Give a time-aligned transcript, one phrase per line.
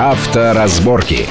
[0.00, 1.28] Авторазборки.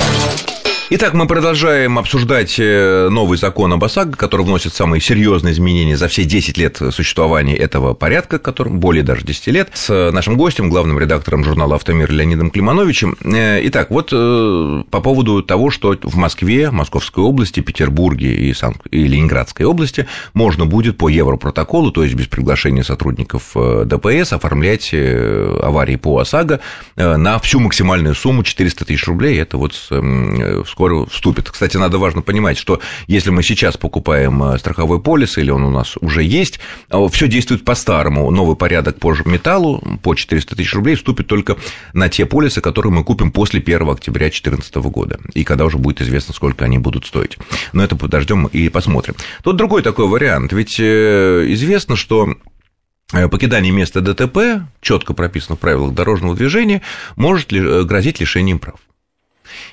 [0.92, 6.08] Итак, мы продолжаем обсуждать э, новый закон об ОСАГО, который вносит самые серьезные изменения за
[6.08, 10.97] все 10 лет существования этого порядка, которым более даже 10 лет, с нашим гостем, главным
[10.97, 13.15] редактором журнала «Автомир» Леонидом Климановичем.
[13.24, 18.81] Э, итак, вот э, по поводу того, что в Москве, Московской области, Петербурге и, Санкт...
[18.90, 25.98] и Ленинградской области можно будет по европротоколу, то есть без приглашения сотрудников ДПС, оформлять аварии
[25.98, 26.62] по ОСАГО
[26.95, 29.40] на всю максимальную сумму 400 тысяч рублей.
[29.40, 29.76] Это вот
[30.79, 31.49] скоро вступит.
[31.51, 35.70] Кстати, надо важно понимать, что если мы сейчас покупаем э, страховой полис, или он у
[35.70, 38.31] нас уже есть, э, все действует по-старому.
[38.31, 41.57] Новый порядок по металлу по 400 тысяч рублей вступит только
[41.91, 45.99] на те полисы, которые мы купим после 1 октября 2014 года, и когда уже будет
[45.99, 47.37] известно, сколько они будут стоить.
[47.73, 49.15] Но это подождем и посмотрим.
[49.43, 52.35] Тут другой такой вариант, ведь э, известно, что
[53.11, 56.81] покидание места ДТП, четко прописано в правилах дорожного движения,
[57.17, 58.79] может грозить лишением прав.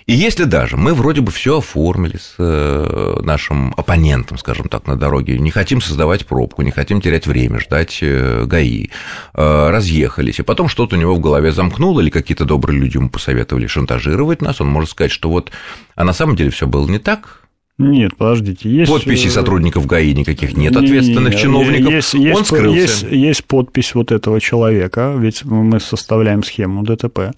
[0.07, 4.97] И если даже мы вроде бы все оформили с э, нашим оппонентом, скажем так, на
[4.97, 8.89] дороге, не хотим создавать пробку, не хотим терять время, ждать э, ГАИ,
[9.35, 13.11] э, разъехались, и потом что-то у него в голове замкнуло, или какие-то добрые люди ему
[13.11, 15.51] посоветовали шантажировать нас, он может сказать, что вот,
[15.95, 17.47] а на самом деле все было не так,
[17.79, 18.71] нет, подождите.
[18.71, 18.91] Есть...
[18.91, 21.93] Подписей сотрудников ГАИ никаких нет, ответственных не, чиновников.
[21.93, 22.81] Есть, Он скрылся.
[22.81, 27.33] Есть, есть подпись вот этого человека, ведь мы составляем схему ДТП.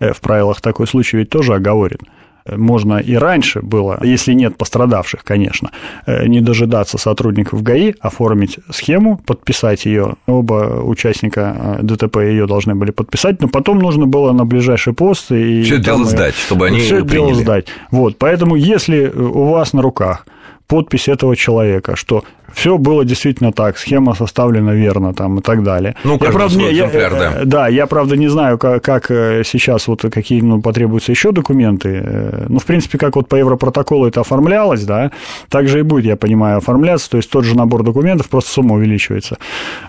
[0.00, 1.98] Э, в правилах такой случай ведь тоже оговорен.
[2.46, 5.70] Можно и раньше было, если нет пострадавших, конечно,
[6.06, 10.14] э, не дожидаться сотрудников ГАИ, оформить схему, подписать ее.
[10.26, 15.30] Оба участника э, ДТП ее должны были подписать, но потом нужно было на ближайший пост
[15.30, 17.66] и все дело сдать, чтобы они все дело сдать.
[17.90, 20.26] Вот, поэтому если у вас на руках
[20.66, 25.96] подпись этого человека, что все было действительно так, схема составлена верно там и так далее.
[26.04, 27.32] Ну, я, правда, не, я, да.
[27.40, 31.32] Э, да, я, правда, не знаю, как, как э, сейчас вот какие ну, потребуются еще
[31.32, 32.00] документы.
[32.04, 35.10] Э, ну, в принципе, как вот по европротоколу это оформлялось, да,
[35.48, 38.74] так же и будет, я понимаю, оформляться, то есть тот же набор документов, просто сумма
[38.74, 39.38] увеличивается.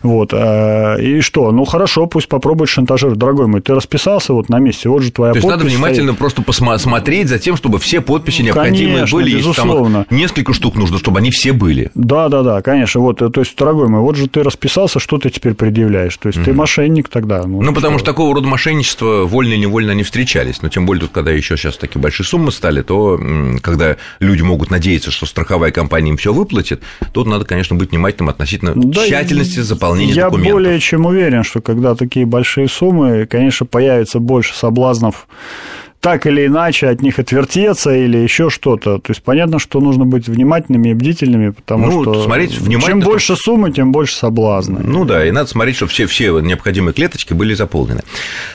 [0.04, 0.34] Вот.
[0.34, 1.52] И что?
[1.52, 3.20] Ну, хорошо, пусть попробует шантажировать.
[3.20, 5.50] Дорогой мой, ты расписался вот на месте, вот же твоя то подпись.
[5.50, 6.20] То есть надо внимательно стоит.
[6.20, 9.36] просто посмотреть за тем, чтобы все подписи необходимые Конечно, были.
[9.38, 9.98] Безусловно.
[9.98, 11.92] Если там несколько штук нужно, чтобы они все были.
[11.96, 13.00] Да, да, да, конечно.
[13.02, 16.18] Вот, то есть, дорогой мой, вот же ты расписался, что ты теперь предъявляешь?
[16.18, 16.46] То есть, угу.
[16.46, 17.44] ты мошенник тогда.
[17.44, 20.62] Ну, ну потому что такого рода мошенничество вольно или невольно не встречались.
[20.62, 23.20] Но тем более, тут, когда еще сейчас такие большие суммы стали, то
[23.62, 26.82] когда люди могут надеяться, что страховая компания им все выплатит,
[27.14, 30.48] тут надо, конечно, быть внимательным относительно да, тщательности заполнения я документов.
[30.48, 35.28] Я более чем уверен, что когда такие большие суммы, конечно, появится больше соблазнов
[36.02, 38.98] так или иначе от них отвертеться или еще что-то.
[38.98, 43.36] То есть понятно, что нужно быть внимательными и бдительными, потому ну, что смотреть чем больше
[43.36, 44.82] суммы, тем больше соблазна.
[44.84, 48.02] Ну да, и надо смотреть, чтобы все, все необходимые клеточки были заполнены.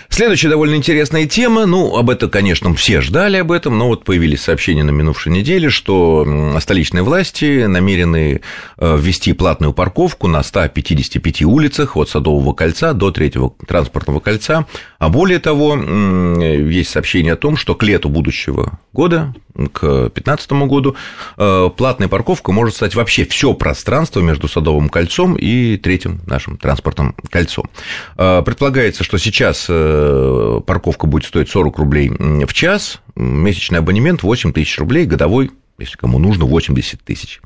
[0.08, 4.40] Следующая довольно интересная тема, ну, об этом, конечно, все ждали об этом, но вот появились
[4.40, 8.40] сообщения на минувшей неделе, что столичные власти намерены
[8.78, 14.66] э, ввести платную парковку на 155 улицах от Садового кольца до Третьего транспортного кольца,
[14.98, 19.34] а более того, есть сообщение о том, что к лету будущего года,
[19.72, 20.96] к 2015 году,
[21.36, 27.14] э, платная парковка может стать вообще все пространство между Садовым кольцом и третьим нашим транспортным
[27.30, 27.70] кольцом.
[28.16, 34.52] Э, предполагается, что сейчас э, парковка будет стоить 40 рублей в час, месячный абонемент 8
[34.52, 37.40] тысяч рублей, годовой если кому нужно, 80 тысяч.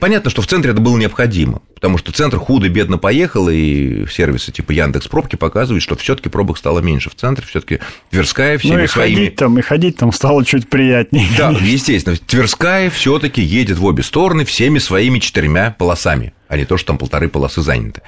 [0.00, 4.72] Понятно, что в центре это было необходимо, потому что центр худо-бедно поехал, и сервисы типа
[4.72, 8.76] Яндекс Пробки показывают, что все таки пробок стало меньше в центре, все таки Тверская всеми
[8.76, 9.14] ну, и своими...
[9.16, 11.28] ходить там, и ходить там стало чуть приятнее.
[11.36, 16.64] Да, естественно, Тверская все таки едет в обе стороны всеми своими четырьмя полосами, а не
[16.64, 18.02] то, что там полторы полосы заняты.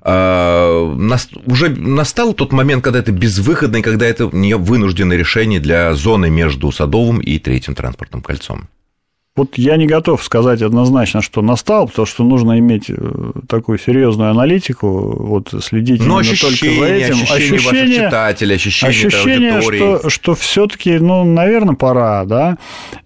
[0.00, 0.96] А,
[1.44, 6.30] уже настал тот момент, когда это безвыходно, и когда это не вынужденное решение для зоны
[6.30, 8.68] между Садовым и Третьим транспортным кольцом.
[9.38, 12.94] Вот я не готов сказать однозначно, что настал, потому что нужно иметь э,
[13.48, 17.14] такую серьезную аналитику, вот следить Но именно только за этим.
[17.14, 22.58] Ощущение, ощущение читателей, ощущение, ощущение что, что все-таки, ну, наверное, пора, да.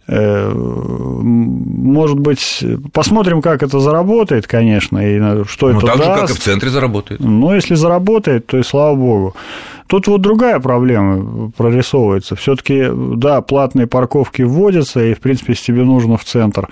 [0.08, 6.10] Э, может быть, посмотрим, как это заработает, конечно, и что ну, это так даст.
[6.10, 7.20] же, как и в центре заработает.
[7.20, 9.36] Ну, если заработает, то и слава богу.
[9.86, 12.34] Тут вот другая проблема прорисовывается.
[12.34, 16.68] Все-таки, да, платные парковки вводятся, и, в принципе, если тебе нужно в центр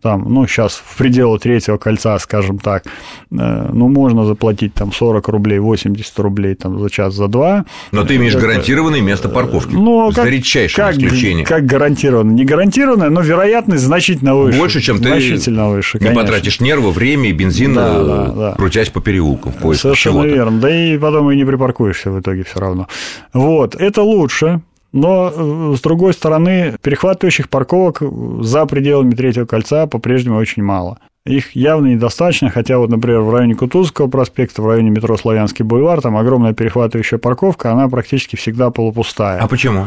[0.00, 2.90] там, ну, сейчас в пределы третьего кольца, скажем так, э,
[3.30, 7.64] ну, можно заплатить там 40 рублей, 80 рублей там за час, за два.
[7.90, 8.46] Но ты имеешь это...
[8.46, 11.44] гарантированное место парковки, ну, как, редчайшее как, исключение.
[11.44, 12.30] Как гарантированно?
[12.30, 14.58] Не гарантированное, но вероятность значительно выше.
[14.58, 18.52] Больше, чем ты значительно выше, не потратишь нервы, время и бензин, да, да, да.
[18.52, 22.44] крутясь по переулкам в поисках Совершенно верно, да и потом и не припаркуешься в итоге
[22.44, 22.88] все равно.
[23.32, 24.60] Вот, это лучше,
[24.92, 28.02] Но, э, с другой стороны, перехватывающих парковок
[28.40, 30.98] за пределами третьего кольца по-прежнему очень мало.
[31.26, 36.00] Их явно недостаточно, хотя вот, например, в районе Кутузовского проспекта, в районе метро Славянский бульвар,
[36.00, 39.38] там огромная перехватывающая парковка, она практически всегда полупустая.
[39.38, 39.84] А почему?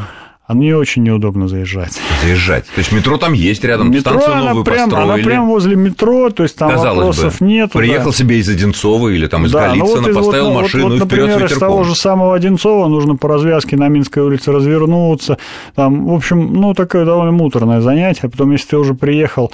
[0.52, 1.98] А мне очень неудобно заезжать.
[2.26, 2.66] Заезжать.
[2.66, 5.14] То есть метро там есть рядом, метро, станцию она новую прям, построили.
[5.14, 7.72] Она прямо возле метро, то есть там Казалось вопросов бы, нет.
[7.72, 8.18] Приехал да.
[8.18, 11.02] себе из Одинцова или там из да, Голицына, ну вот поставил вот, машину вот, вот,
[11.04, 11.56] и вперед например, ветерком.
[11.56, 15.38] из того же самого Одинцова нужно по развязке на Минской улице развернуться.
[15.76, 18.24] Там, в общем, ну, такое довольно муторное занятие.
[18.24, 19.54] А потом, если ты уже приехал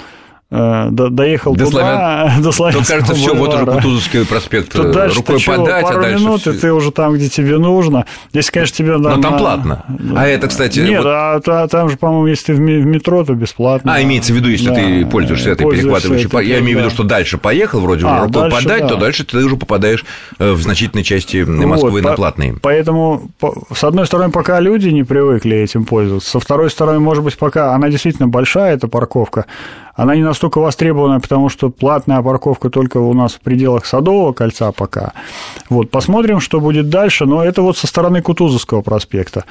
[0.50, 2.42] Э, доехал до туда, Славян...
[2.42, 5.98] до Славянского Тут, кажется, все, вот уже Кутузовский проспект Тут дальше рукой чего, подать, пару
[5.98, 6.52] а дальше минут, все...
[6.52, 8.06] и ты уже там, где тебе нужно.
[8.32, 8.96] Если, конечно, тебе...
[8.96, 9.38] Но там на...
[9.38, 9.84] платно.
[10.16, 10.80] А это, кстати...
[10.80, 11.06] Нет, вот...
[11.10, 13.92] а, а там же, по-моему, если ты в метро, то бесплатно.
[13.92, 16.28] А, имеется в виду, если да, ты пользуешься этой перехватывающей...
[16.28, 18.88] Это, Я имею в виду, что дальше поехал, вроде а, рукой подать, да.
[18.88, 20.02] то дальше ты уже попадаешь
[20.38, 22.56] э, в значительной части Москвы вот, на платные.
[22.62, 23.30] Поэтому,
[23.74, 27.74] с одной стороны, пока люди не привыкли этим пользоваться, со второй стороны, может быть, пока
[27.74, 29.44] она действительно большая, эта парковка,
[29.98, 34.70] она не настолько востребована, потому что платная парковка только у нас в пределах Садового кольца
[34.70, 35.12] пока.
[35.68, 39.44] Вот, посмотрим, что будет дальше, но это вот со стороны Кутузовского проспекта.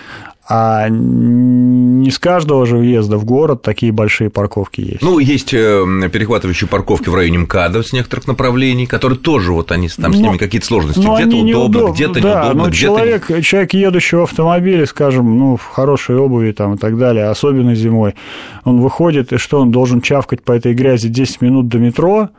[0.49, 5.01] А не с каждого же въезда в город такие большие парковки есть.
[5.01, 9.89] Ну, есть э, перехватывающие парковки в районе МКАДа с некоторых направлений, которые тоже вот они
[9.89, 10.99] там с ними какие-то сложности.
[10.99, 11.95] Где-то удобно, неудоб...
[11.95, 12.81] где-то да, неудобно, но где-то...
[12.81, 17.75] Человек, человек, едущий в автомобиле, скажем, ну, в хорошей обуви там и так далее, особенно
[17.75, 18.15] зимой,
[18.63, 22.29] он выходит, и что, он должен чавкать по этой грязи 10 минут до метро,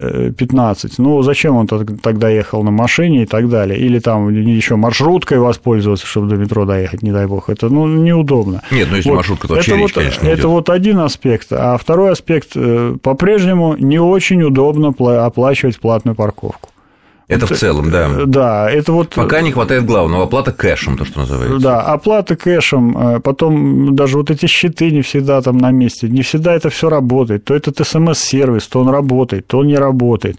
[0.00, 0.98] 15.
[0.98, 3.78] Ну, зачем он тогда ехал на машине и так далее?
[3.78, 7.48] Или там еще маршруткой воспользоваться, чтобы до метро доехать, не дай бог.
[7.48, 8.62] Это, ну, неудобно.
[8.70, 9.16] Нет, ну, если вот.
[9.16, 10.44] маршрутка, то вообще это речь, вот, конечно, Это идет.
[10.44, 11.52] вот один аспект.
[11.52, 14.92] А второй аспект, э, по-прежнему не очень удобно
[15.24, 16.70] оплачивать платную парковку.
[17.26, 18.08] Это в целом, да.
[18.08, 19.10] Э, да, это вот...
[19.14, 21.58] Пока не хватает главного, оплата кэшем, то, что называется.
[21.58, 26.22] Да, оплата кэшем, э, потом даже вот эти счеты не всегда там на месте, не
[26.22, 27.44] всегда это все работает.
[27.44, 30.36] То этот смс-сервис, то он работает, то он не работает.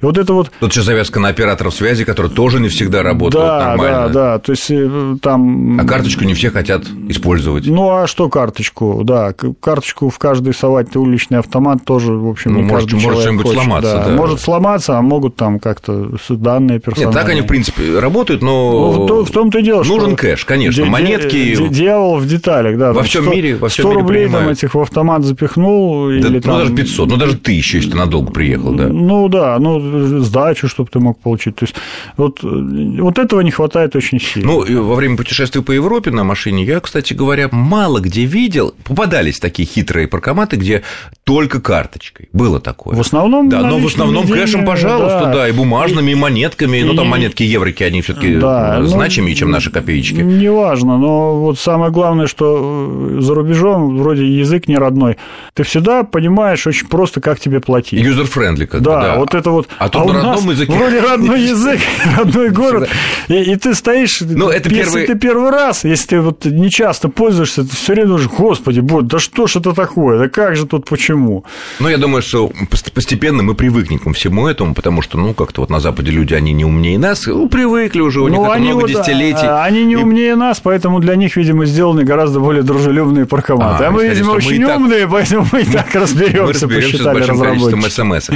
[0.00, 0.52] И вот это вот...
[0.60, 4.08] Тут еще завязка на операторов связи, которые тоже не всегда работают да, нормально.
[4.08, 5.80] Да, да, то есть э, там...
[5.80, 7.66] А карточку не все хотят использовать.
[7.66, 9.02] Ну, а что карточку?
[9.02, 13.20] Да, карточку в каждый совать уличный автомат тоже, в общем, ну, не может, каждый может
[13.22, 14.04] что-нибудь сломаться, да.
[14.04, 14.10] да.
[14.14, 17.14] Может сломаться, а могут там как-то данные персональные.
[17.14, 20.84] Нет, так они, в принципе, работают, но ну, в, том-то и дело, нужен кэш, конечно,
[20.84, 21.56] ди- монетки.
[21.56, 22.92] Ди- дьявол в деталях, да.
[22.92, 26.08] Во всем 100, мире, во всем 100 мире рублей там этих в автомат запихнул.
[26.08, 26.58] Да, или ну, там...
[26.58, 28.88] даже 500, ну, даже тысячу, если ты надолго приехал, да.
[28.88, 31.56] Ну, да, ну, сдачу, чтобы ты мог получить.
[31.56, 31.74] То есть,
[32.16, 34.52] вот, вот этого не хватает очень сильно.
[34.52, 39.38] Ну, во время путешествий по Европе на машине я, кстати говоря, мало где видел, попадались
[39.38, 40.82] такие хитрые паркоматы, где
[41.24, 42.28] только карточкой.
[42.32, 42.96] Было такое.
[42.96, 46.94] В основном Да, но в основном кэшем, пожалуйста, да, да и бумажными, и монетками, ну,
[46.94, 50.16] там монетки еврики, они все таки да, значимее, ну, чем наши копеечки.
[50.16, 55.16] Неважно, но вот самое главное, что э, за рубежом вроде язык не родной,
[55.54, 58.04] ты всегда понимаешь очень просто, как тебе платить.
[58.04, 59.16] User-friendly как да, да.
[59.16, 59.68] вот это вот.
[59.78, 60.72] А тут а на родном языке.
[60.72, 61.80] Вроде родной язык,
[62.16, 62.88] родной город,
[63.28, 65.06] и, и ты стоишь, ну, это если первый...
[65.06, 69.06] ты первый раз, если ты вот не часто пользуешься, ты все время думаешь, господи, бот,
[69.06, 71.44] да что ж это такое, да как же тут, почему?
[71.80, 72.50] Ну, я думаю, что
[72.94, 76.52] постепенно мы привыкнем ко всему этому, потому что, ну, как-то вот на Западе люди, они
[76.52, 79.46] не умнее нас, ну, привыкли уже, у них ну, это много вот, десятилетий.
[79.46, 79.96] А, они не и...
[79.96, 83.84] умнее нас, поэтому для них, видимо, сделаны гораздо более дружелюбные паркоматы.
[83.84, 85.10] А, а мы, сказали, видимо, очень умные, так...
[85.10, 88.30] поэтому мы и так разберемся, мы разберемся с большим количеством смс.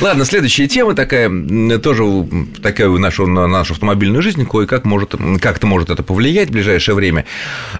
[0.00, 1.30] Ладно, следующая тема такая,
[1.78, 2.26] тоже
[2.62, 7.24] такая нашу, на нашу автомобильную жизнь, кое-как может, как-то может это повлиять в ближайшее время.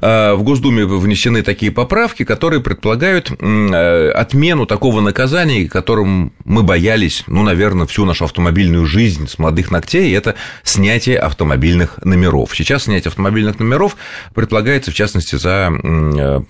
[0.01, 7.25] А, в Госдуме внесены такие поправки, которые предполагают э, отмену такого наказания, которым мы боялись,
[7.27, 12.51] ну, наверное, всю нашу автомобильную жизнь с молодых ногтей, это снятие автомобильных номеров.
[12.55, 13.97] Сейчас снятие автомобильных номеров
[14.35, 16.41] предполагается, в частности, за э,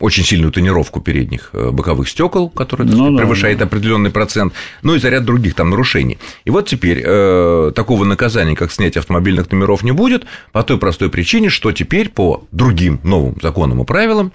[0.00, 4.98] очень сильную тонировку передних э, боковых стекол, которая ну, превышает да, определенный процент, ну и
[4.98, 6.18] за ряд других там нарушений.
[6.46, 11.10] И вот теперь э, такого наказания, как снятие автомобильных номеров, не будет по той простой
[11.10, 14.32] причине, что теперь по другим новым законам и правилам,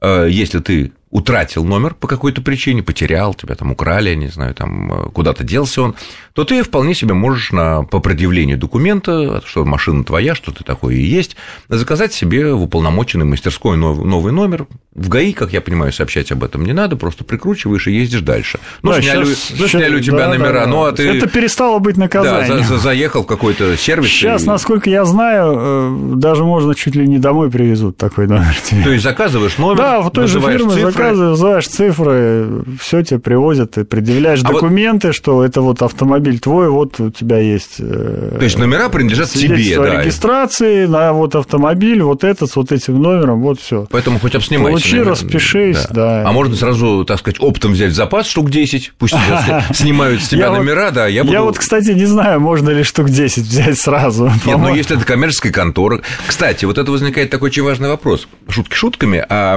[0.00, 4.92] э, если ты утратил номер по какой-то причине, потерял, тебя там украли, не знаю, там
[4.92, 5.94] э, куда-то делся он,
[6.32, 10.96] то ты вполне себе можешь на, по предъявлению документа, что машина твоя, что ты такое
[10.96, 11.36] и есть,
[11.68, 14.66] заказать себе в уполномоченной мастерской новый номер.
[14.92, 18.58] В ГАИ, как я понимаю, сообщать об этом не надо, просто прикручиваешь и ездишь дальше.
[18.82, 21.08] Ну, да, сняли, сейчас, ну, сняли у тебя да, номера, да, ну, а ты...
[21.08, 22.58] Это перестало быть наказанием.
[22.58, 24.08] Да, за, за, заехал в какой-то сервис.
[24.08, 24.46] Сейчас, и...
[24.46, 28.82] насколько я знаю, э, даже можно чуть ли не домой привезут такой номер тебе.
[28.82, 33.72] То есть заказываешь номер, Да, в той же фирме цифры, называешь цифры, все тебе привозят,
[33.72, 35.16] ты предъявляешь а документы, вот...
[35.16, 37.76] что это вот автомобиль твой, вот у тебя есть...
[37.78, 40.02] Э, То есть номера принадлежат тебе, да.
[40.02, 43.86] регистрации на вот автомобиль, вот этот с вот этим номером, вот все.
[43.90, 44.70] Поэтому хоть обснимайся.
[44.70, 45.10] Получи, наверное.
[45.12, 46.22] распишись, да.
[46.22, 46.28] да.
[46.28, 49.14] А можно сразу, так сказать, оптом взять запас штук 10, пусть
[49.74, 51.32] снимают с тебя номера, да, я буду...
[51.32, 54.30] Я вот, кстати, не знаю, можно ли штук 10 взять сразу.
[54.44, 56.02] Нет, ну если это коммерческая контора.
[56.26, 58.28] Кстати, вот это возникает такой очень важный вопрос.
[58.48, 59.56] Шутки шутками, а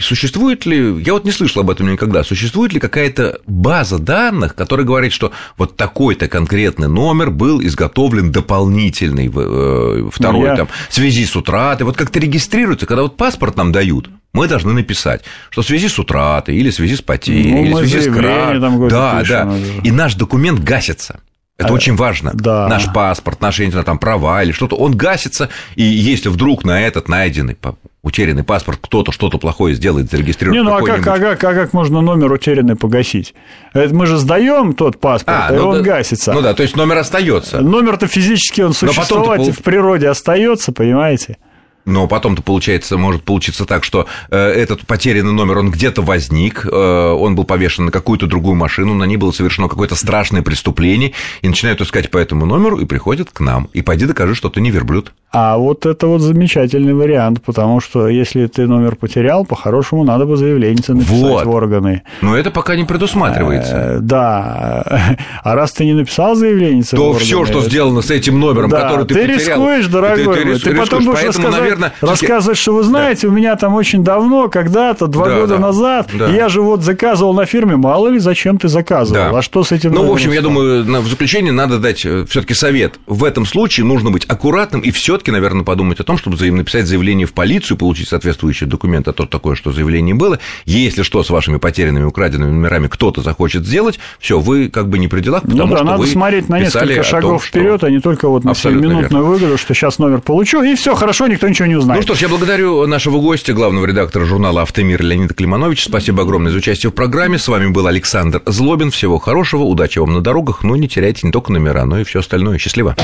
[0.00, 4.86] Существует ли, я вот не слышал об этом никогда, существует ли какая-то база данных, которая
[4.86, 10.56] говорит, что вот такой-то конкретный номер был изготовлен дополнительный э, второй ну, я...
[10.56, 14.72] там в связи с утратой, вот как-то регистрируется, когда вот паспорт нам дают, мы должны
[14.72, 18.08] написать, что в связи с утратой, или в связи с потерей, ну, или в связи
[18.08, 18.88] с краном.
[18.88, 19.56] Да, да.
[19.82, 21.20] И наш документ гасится.
[21.58, 22.32] Это а, очень важно.
[22.34, 22.66] Да.
[22.66, 27.08] Наш паспорт, наши знаю, там, права или что-то, он гасится, и если вдруг на этот
[27.08, 27.56] найденный
[28.02, 30.58] утерянный паспорт кто-то что-то плохое сделает, зарегистрирует.
[30.58, 33.34] Не, ну а как, а, как, а как можно номер утерянный погасить?
[33.74, 36.32] Это мы же сдаем тот паспорт, а, и ну, он да, гасится.
[36.32, 37.60] Ну да, то есть номер остается.
[37.60, 41.38] Номер-то физически он существовать в природе остается, понимаете?
[41.84, 46.70] Но потом-то получается, может получиться так, что э, этот потерянный номер, он где-то возник, э,
[46.70, 51.48] он был повешен на какую-то другую машину, на ней было совершено какое-то страшное преступление, и
[51.48, 53.68] начинают искать по этому номеру и приходят к нам.
[53.72, 55.12] И пойди докажи, что ты не верблюд.
[55.32, 60.36] А вот это вот замечательный вариант, потому что если ты номер потерял, по-хорошему надо бы
[60.36, 61.46] заявление написать вот.
[61.46, 62.02] в органы.
[62.20, 63.74] Но это пока не предусматривается.
[63.74, 65.16] Э, да.
[65.42, 69.14] А раз ты не написал заявление то все, что сделано с этим номером, который ты,
[69.14, 69.38] потерял...
[69.38, 71.92] рискуешь, дорогой ты, ты, ты потом будешь рассказать наверное...
[72.00, 73.32] Рассказывать, что вы знаете, да.
[73.32, 76.28] у меня там очень давно, когда-то, два да, года да, назад, да.
[76.28, 79.38] я же вот заказывал на фирме, мало ли, зачем ты заказывал, да.
[79.38, 79.92] а что с этим?
[79.92, 82.94] Ну, в общем, я думаю, в заключение надо дать э, все таки совет.
[83.06, 86.86] В этом случае нужно быть аккуратным и все таки наверное, подумать о том, чтобы написать
[86.86, 90.38] заявление в полицию, получить соответствующий документ о том, такое, что заявление было.
[90.64, 95.08] Если что с вашими потерянными, украденными номерами кто-то захочет сделать, все, вы как бы не
[95.08, 97.86] при делах, потому ну, да, что надо вы смотреть на несколько шагов вперед, что...
[97.86, 101.48] а не только вот на минутную выгоду, что сейчас номер получу, и все хорошо, никто
[101.48, 102.00] ничего не узнает.
[102.00, 105.88] Ну что ж, я благодарю нашего гостя, главного редактора журнала «Автомир» Леонида Климановича.
[105.88, 107.38] Спасибо огромное за участие в программе.
[107.38, 108.90] С вами был Александр Злобин.
[108.90, 112.20] Всего хорошего, удачи вам на дорогах, но не теряйте не только номера, но и все
[112.20, 112.58] остальное.
[112.58, 112.96] Счастливо.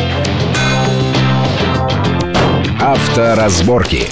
[2.89, 4.09] Авторазборки.